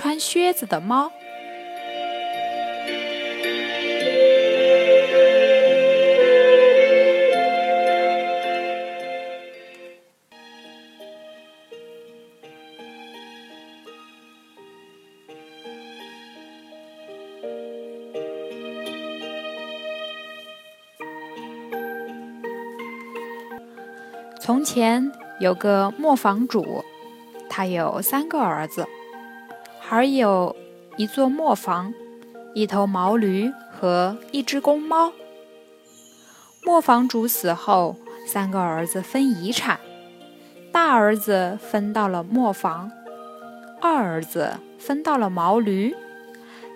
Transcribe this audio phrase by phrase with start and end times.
[0.00, 1.08] 穿靴子的猫》。
[24.40, 25.12] 从前。
[25.40, 26.84] 有个磨坊主，
[27.48, 28.86] 他有三个儿子，
[29.90, 30.54] 还有
[30.96, 31.92] 一座磨坊，
[32.54, 35.12] 一头毛驴和一只公猫。
[36.62, 39.80] 磨坊主死后，三个儿子分遗产，
[40.70, 42.92] 大儿子分到了磨坊，
[43.80, 45.96] 二儿子分到了毛驴，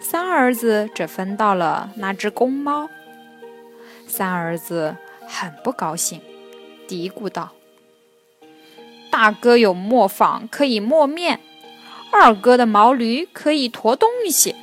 [0.00, 2.88] 三儿子只分到了那只公猫。
[4.06, 4.96] 三儿子
[5.26, 6.18] 很不高兴，
[6.88, 7.50] 嘀咕道。
[9.10, 11.40] 大哥有磨坊可以磨面，
[12.12, 14.54] 二哥的毛驴可以驮东西，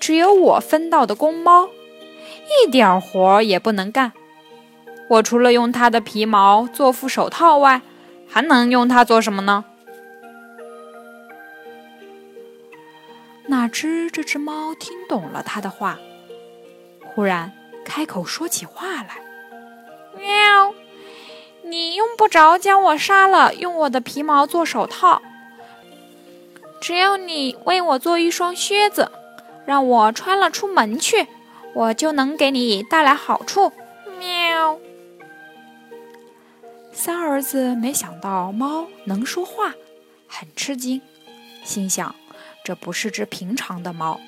[0.00, 1.68] 只有我分到的公猫，
[2.64, 4.12] 一点活也不能干。
[5.08, 7.80] 我除了用它的皮毛做副手套外，
[8.28, 9.64] 还能用它做什么呢？
[13.46, 15.98] 哪知这只猫听懂了他的话，
[17.14, 17.52] 忽然
[17.84, 19.20] 开口说起话来
[20.18, 20.74] ：“喵。”
[21.64, 25.22] 你用不着将我杀了，用我的皮毛做手套。
[26.82, 29.12] 只要你为我做一双靴子，
[29.64, 31.28] 让我穿了出门去，
[31.74, 33.70] 我就能给你带来好处。
[34.18, 34.80] 喵！
[36.92, 39.74] 三儿子没想到猫能说话，
[40.26, 41.00] 很吃惊，
[41.62, 42.12] 心想
[42.64, 44.20] 这不是只平常的猫。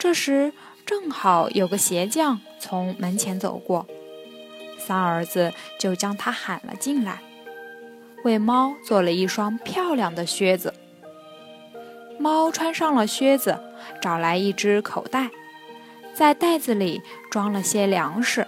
[0.00, 0.52] 这时
[0.84, 3.86] 正好有个鞋匠从门前走过。
[4.76, 7.22] 三儿子就将他喊了进来，
[8.24, 10.74] 为猫做了一双漂亮的靴子。
[12.22, 13.58] 猫穿上了靴子，
[14.00, 15.28] 找来一只口袋，
[16.14, 17.02] 在袋子里
[17.32, 18.46] 装了些粮食，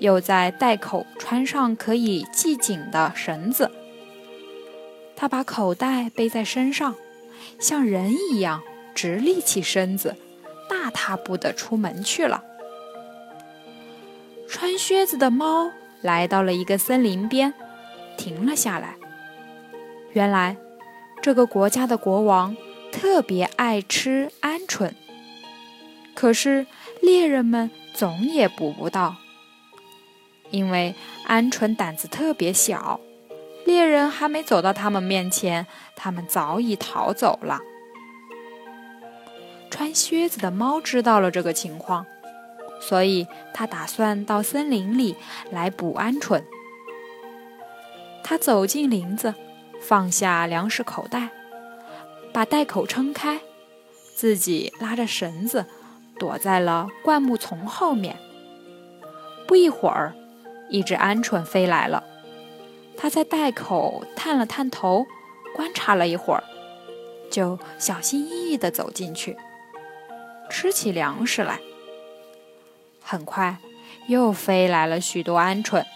[0.00, 3.70] 又在袋口穿上可以系紧的绳子。
[5.14, 6.96] 他把口袋背在身上，
[7.60, 8.60] 像人一样
[8.92, 10.16] 直立起身子，
[10.68, 12.42] 大踏步地出门去了。
[14.48, 15.70] 穿靴子的猫
[16.02, 17.54] 来到了一个森林边，
[18.16, 18.96] 停了下来。
[20.12, 20.56] 原来，
[21.22, 22.56] 这个国家的国王
[22.98, 24.90] 特别爱吃鹌鹑，
[26.14, 26.66] 可是
[27.02, 29.16] 猎人们总也捕不到，
[30.50, 30.94] 因为
[31.28, 32.98] 鹌鹑胆子特别小，
[33.66, 37.60] 猎人还没走到他们面前，他们早已逃走了。
[39.70, 42.06] 穿靴子的猫知道了这个情况。
[42.78, 45.16] 所以他打算到森林里
[45.50, 46.42] 来捕鹌鹑。
[48.22, 49.34] 他走进林子，
[49.80, 51.30] 放下粮食口袋，
[52.36, 53.40] 把袋口撑开，
[54.14, 55.64] 自己拉着绳子
[56.18, 58.14] 躲在了灌木丛后面。
[59.46, 60.14] 不一会儿，
[60.68, 62.04] 一只鹌鹑飞来了，
[62.94, 65.06] 它在袋口探了探头，
[65.54, 66.44] 观察了一会儿，
[67.30, 69.38] 就小心翼翼地走进去，
[70.50, 71.58] 吃起粮食来。
[73.00, 73.56] 很快，
[74.08, 75.86] 又飞来了许多鹌鹑。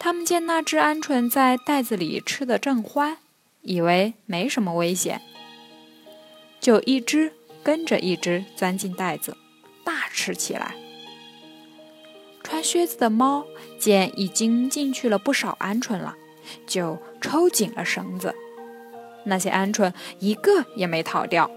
[0.00, 3.18] 他们见那只鹌鹑在袋子里吃得正欢，
[3.66, 5.20] 以为没什么危险，
[6.60, 7.32] 就一只
[7.62, 9.36] 跟着一只钻进袋子，
[9.84, 10.74] 大吃起来。
[12.44, 13.44] 穿靴子的猫
[13.76, 16.14] 见已经进去了不少鹌鹑了，
[16.64, 18.32] 就抽紧了绳子，
[19.24, 21.50] 那些鹌鹑一个也没逃掉。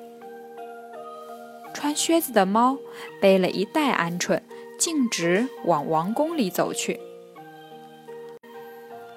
[1.75, 2.79] 穿靴子的猫
[3.21, 4.41] 背了一袋鹌鹑，
[4.79, 6.99] 径直往王宫里走去。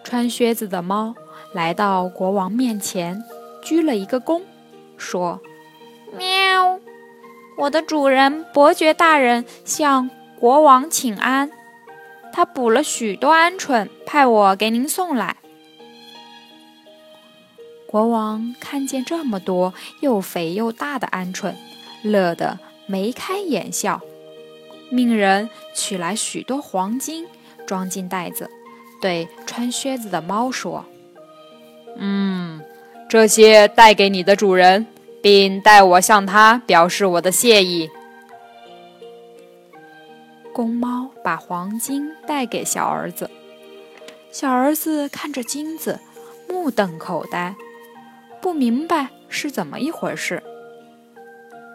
[0.05, 1.15] 穿靴子的猫
[1.53, 3.23] 来到国王面前，
[3.63, 4.43] 鞠了一个躬，
[4.97, 5.41] 说
[6.17, 6.81] ：“喵，
[7.59, 11.51] 我的主人伯爵大人向国王请安，
[12.33, 15.37] 他捕了许多鹌鹑，派我给您送来。”
[17.87, 21.55] 国王看见这么多又肥又大的鹌鹑。
[22.03, 24.01] 乐得眉开眼笑，
[24.91, 27.29] 命人取来许多黄金，
[27.65, 28.51] 装进袋子，
[29.01, 30.85] 对穿靴子的猫说
[31.97, 32.61] ：“嗯，
[33.09, 34.87] 这些带给你的主人，
[35.23, 37.91] 并代我向他表示我的谢意。”
[40.53, 43.31] 公猫把黄金带给小儿子，
[44.31, 45.99] 小儿子看着金子，
[46.47, 47.55] 目瞪口呆，
[48.41, 50.43] 不明白是怎么一回事。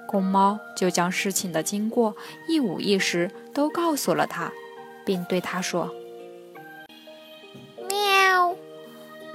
[0.07, 2.15] 公猫就将事情的经过
[2.47, 4.51] 一五一十都告诉了他，
[5.03, 5.91] 并对他说：“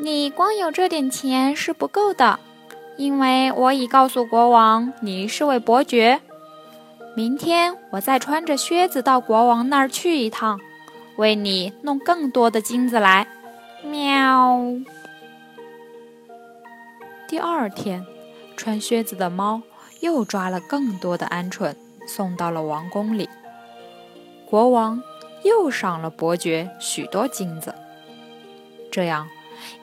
[0.02, 2.40] 你光有这点钱是不够的，
[2.96, 6.20] 因为我已告诉国王你是位伯爵。”
[7.14, 10.58] 明天我再穿着靴子到国王那儿去一趟，
[11.14, 13.28] 为你弄更多的金子来。
[13.84, 14.60] 喵。
[17.28, 18.04] 第二天，
[18.56, 19.62] 穿靴子的猫
[20.00, 21.76] 又抓了更多的鹌鹑，
[22.08, 23.28] 送到了王宫里。
[24.50, 25.00] 国王
[25.44, 27.72] 又赏了伯爵许多金子。
[28.90, 29.28] 这样，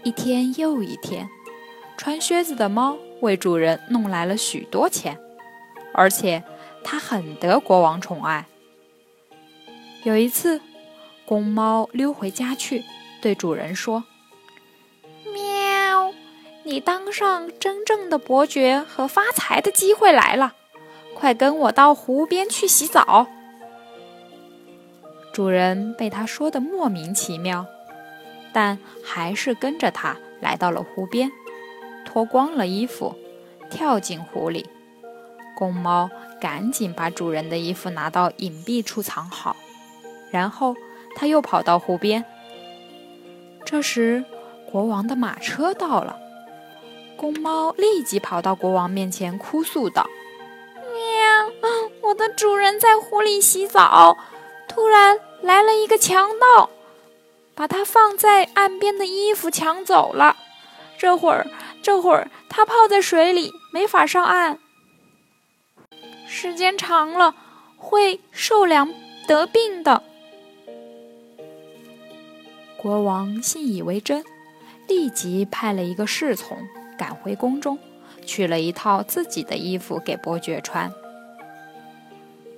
[0.04, 1.30] 一天又一天，
[1.98, 5.18] 穿靴子的猫为主人弄来了许多钱，
[5.94, 6.44] 而且。
[6.82, 8.46] 它很得国王宠爱。
[10.04, 10.62] 有一次，
[11.26, 12.86] 公猫溜回家去，
[13.22, 14.06] 对主人说
[15.32, 16.14] ：“喵，
[16.64, 20.56] 你当上真正的伯爵和发财的机会来了，
[21.14, 23.28] 快跟我到湖边去洗澡。”
[25.34, 27.68] 主人被他说的莫名其妙，
[28.54, 31.32] 但还是跟着他来到了湖边，
[32.06, 33.16] 脱光了衣服，
[33.70, 34.66] 跳进湖里。
[35.58, 36.10] 公猫
[36.40, 39.56] 赶紧把主人的衣服拿到隐蔽处藏好，
[40.32, 40.76] 然后
[41.16, 42.24] 他又跑到湖边。
[43.66, 44.24] 这时，
[44.72, 46.18] 国王的马车到了，
[47.18, 50.10] 公猫立即跑到国王面前，哭诉道
[50.80, 51.70] ：“喵，
[52.02, 54.18] 我的主人在湖里洗澡，
[54.68, 56.70] 突然来了一个强盗，
[57.60, 60.38] 把他放在岸边的衣服抢走了。
[60.98, 61.46] 这会儿，
[61.82, 64.58] 这会儿他泡在水里，没法上岸。”
[66.26, 67.36] 时间长了
[67.76, 68.94] 会受凉
[69.28, 70.02] 得病的。
[72.78, 74.24] 国王信以为真，
[74.88, 76.58] 立即派了一个侍从
[76.98, 77.78] 赶回宫中，
[78.26, 80.90] 取了一套自己的衣服给伯爵穿。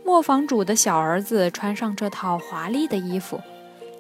[0.06, 3.42] 磨坊主的小儿子穿上这套华丽的衣服，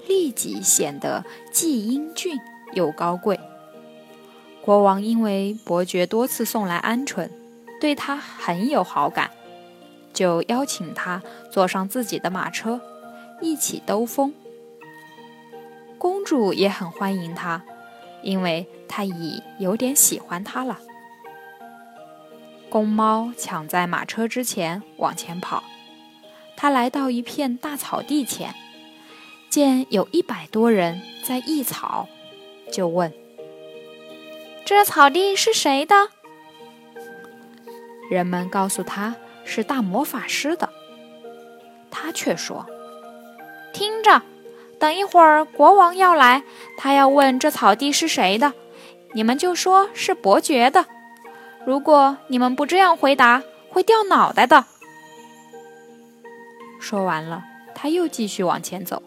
[0.07, 2.39] 立即显得既英俊
[2.74, 3.39] 又高贵。
[4.62, 7.30] 国王因为伯爵多次送来鹌鹑，
[7.80, 9.31] 对他很有好感。
[10.13, 12.81] 就邀请他坐上自己的马车，
[13.39, 14.33] 一起兜风。
[15.98, 17.63] 公主也很欢迎他，
[18.21, 20.80] 因为他已有点喜欢他了。
[22.69, 25.63] 公猫抢在马车之前往前跑，
[26.57, 28.54] 他来到一片大草地前，
[29.51, 32.07] 见有一百多人在刈草，
[32.71, 33.13] 就问
[34.65, 36.09] ：“这草地是谁的？”
[38.09, 39.15] 人们告诉他。
[39.44, 40.69] 是大魔法师的，
[41.89, 42.65] 他却说
[43.74, 44.21] ：“听着，
[44.80, 46.44] 等一会儿国王要来，
[46.77, 48.54] 他要问这草地是谁的，
[49.13, 50.86] 你们就说是伯爵的。
[51.65, 54.63] 如果你们不这样回答，会掉脑袋的。”
[56.80, 59.02] 说完了，他又继续往前走，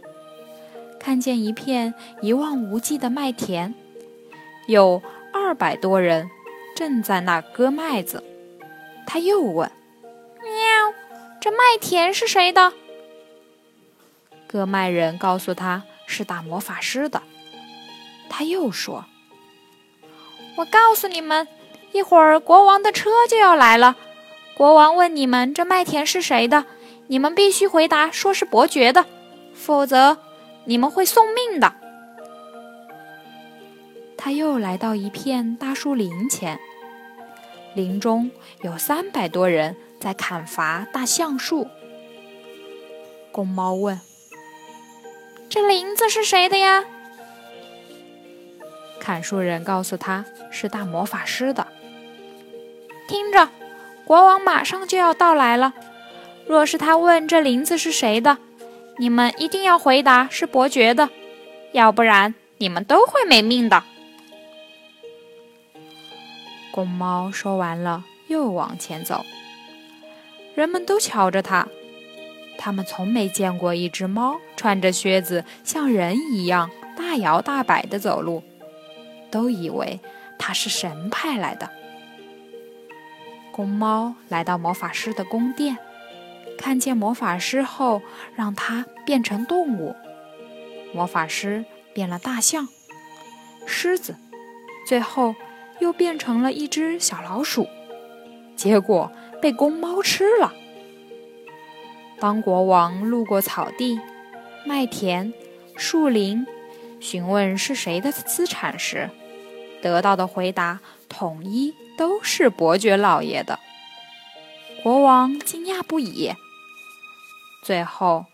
[1.05, 1.93] 看见一片
[2.23, 3.75] 一望无际的麦田，
[4.67, 5.03] 有
[5.35, 6.31] 二百多人
[6.75, 8.25] 正在那割麦子。
[9.07, 9.71] 他又问。
[10.41, 10.95] 喵
[11.43, 12.73] 这麦田是谁的？
[14.47, 17.23] 割麦人告诉他是大魔法师的。
[18.31, 19.05] 他又说
[20.57, 21.47] ：“我告诉你们，
[21.93, 23.95] 一会儿国王的车就要来了。
[24.57, 26.65] 国王问你们这麦田是谁的，
[27.09, 29.05] 你们必须回答说是伯爵的，
[29.53, 30.17] 否则
[30.65, 31.75] 你们会送命的。”
[34.17, 36.59] 他又来到一片大树林前，
[37.75, 38.31] 林中
[38.63, 39.77] 有三百多人。
[40.01, 41.67] 在砍伐大橡树。
[43.33, 43.99] 公猫问
[45.49, 46.85] ：“这林子是谁的呀？”
[49.01, 51.67] 砍树人告诉他是大魔法师的。
[53.09, 53.49] 听着，
[54.05, 55.73] 国王马上就要到来了。
[56.47, 58.37] 若是他问这林子是谁的，
[58.97, 61.11] 你们一定要回答是伯爵的，
[61.73, 63.83] 要不然你们都会没命的。
[66.71, 69.25] 公猫说完了，又往前走。
[70.55, 71.67] 人们都瞧着他，
[72.57, 78.45] 他们从没见过一只猫穿着靴子像人一样大摇大摆地走路，
[79.31, 79.99] 都以为
[80.39, 81.69] 他是神派来的。
[83.51, 85.77] 公猫来到魔法师的宫殿，
[86.59, 88.03] 看见魔法师后，
[88.35, 89.95] 让他变成动物。
[90.93, 92.69] 魔法师变了大象、
[93.67, 94.17] 狮子，
[94.87, 95.35] 最后
[95.81, 97.67] 又变成了一只小老鼠，
[98.57, 99.11] 结果
[99.43, 100.53] 被公猫吃了。
[102.21, 104.01] 当国王路过草地、
[104.65, 105.35] 麦田、
[105.77, 106.47] 树林，
[107.01, 109.11] 询问是谁的资产时，
[109.83, 113.59] 得到的回答统一都是伯爵老爷的。
[114.83, 116.33] 国王惊讶不已。
[117.65, 118.27] 最后，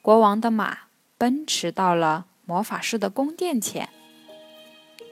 [0.00, 0.78] 国王的马
[1.18, 3.90] 奔驰到了魔法师的宫殿前，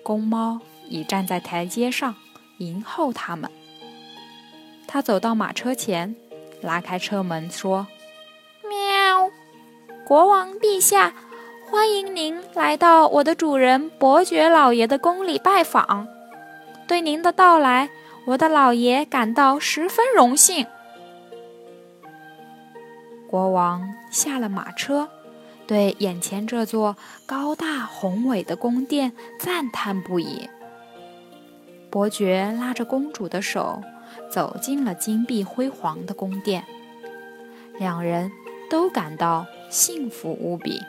[0.02, 2.14] 公猫已站在台阶上
[2.56, 3.50] 迎候他们。
[4.86, 6.16] 他走到马车前，
[6.62, 7.86] 拉开车门说
[8.66, 9.30] ：“喵，
[10.06, 11.12] 国王陛下，
[11.70, 16.08] 欢迎您来到我的主人伯爵老爷的宫里拜访。
[16.88, 17.90] 对您的到来，
[18.28, 20.66] 我的老爷感到十分荣幸。”
[23.34, 25.10] 国王下了马车，
[25.66, 29.10] 对眼前这座高大宏伟的宫殿
[29.40, 30.48] 赞叹不已。
[31.90, 33.82] 伯爵拉着公主的手，
[34.30, 36.64] 走进了金碧辉煌的宫殿，
[37.76, 38.30] 两人
[38.70, 40.80] 都感到幸福无比。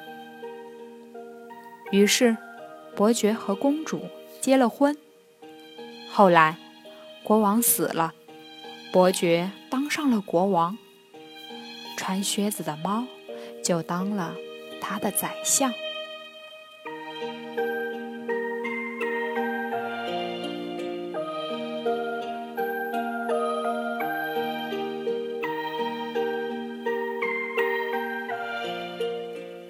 [1.90, 2.38] 于是，
[2.96, 4.02] 伯爵和公主
[4.40, 4.96] 结了婚。
[6.12, 6.58] 后来，
[7.24, 8.14] 国王死了，
[8.94, 10.78] 伯爵当上了国王。
[12.06, 13.04] 穿靴子的猫
[13.64, 14.36] 就当了
[14.80, 15.74] 他的宰相。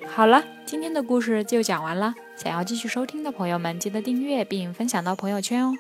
[0.06, 2.14] 好了，今天的故事就讲完了。
[2.36, 5.74] 想要继续收听的朋友们，记得订阅并分享到朋友圈哦。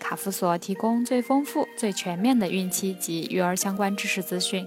[0.00, 4.66] 卡夫所提供最丰富、最全面的孕期及育儿相关知识资讯。